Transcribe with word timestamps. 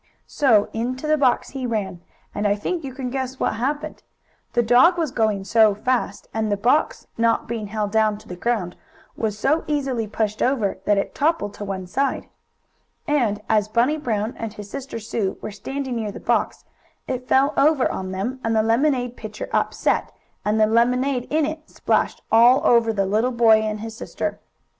So 0.25 0.67
into 0.73 1.05
the 1.05 1.15
box 1.15 1.49
he 1.51 1.67
ran, 1.67 2.01
and 2.33 2.47
I 2.47 2.55
think 2.55 2.83
you 2.83 2.91
can 2.91 3.11
guess 3.11 3.39
what 3.39 3.53
happened. 3.57 4.01
The 4.53 4.63
dog 4.63 4.97
was 4.97 5.11
going 5.11 5.43
so 5.43 5.75
fast, 5.75 6.27
and 6.33 6.51
the 6.51 6.57
box, 6.57 7.05
not 7.19 7.47
being 7.47 7.67
held 7.67 7.91
down 7.91 8.17
to 8.17 8.27
the 8.27 8.35
ground, 8.35 8.75
was 9.15 9.37
so 9.37 9.63
easily 9.67 10.07
pushed 10.07 10.41
over, 10.41 10.79
that 10.85 10.97
it 10.97 11.13
toppled 11.13 11.53
to 11.53 11.63
one 11.63 11.85
side. 11.85 12.27
And, 13.07 13.43
as 13.47 13.67
Bunny 13.67 13.97
Brown 13.99 14.33
and 14.37 14.51
his 14.53 14.71
sister 14.71 14.97
Sue 14.97 15.37
were 15.39 15.51
standing 15.51 15.97
near 15.97 16.11
the 16.11 16.19
box, 16.19 16.65
it 17.07 17.27
fell 17.27 17.53
over 17.55 17.87
on 17.91 18.11
them, 18.11 18.39
and 18.43 18.55
the 18.55 18.63
lemonade 18.63 19.15
pitcher 19.15 19.49
upset, 19.53 20.11
and 20.43 20.59
the 20.59 20.65
lemonade 20.65 21.27
in 21.29 21.45
it 21.45 21.69
splashed 21.69 22.23
all 22.31 22.65
over 22.65 22.91
the 22.91 23.05
little 23.05 23.29
boy 23.31 23.61
and 23.61 23.81
his 23.81 23.95
sister. 23.95 24.39